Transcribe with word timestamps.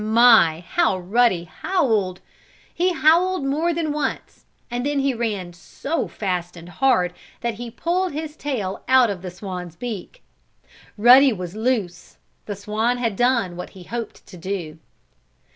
My, 0.03 0.63
how 0.67 0.97
Ruddy 0.97 1.43
howled! 1.43 2.21
He 2.73 2.91
howled 2.91 3.45
more 3.45 3.71
than 3.71 3.91
once, 3.91 4.45
and 4.71 4.83
then 4.83 4.97
he 4.97 5.13
ran 5.13 5.53
so 5.53 6.07
fast 6.07 6.57
and 6.57 6.69
hard 6.69 7.13
that 7.41 7.53
he 7.61 7.69
pulled 7.69 8.11
his 8.11 8.35
tail 8.35 8.81
out 8.87 9.11
of 9.11 9.21
the 9.21 9.29
swan's 9.29 9.75
beak. 9.75 10.23
Ruddy 10.97 11.31
was 11.31 11.55
loose. 11.55 12.17
The 12.47 12.55
swan 12.55 12.97
had 12.97 13.15
done 13.15 13.55
what 13.55 13.69
he 13.77 13.83
hoped 13.83 14.25
to 14.25 14.37
do. 14.37 14.79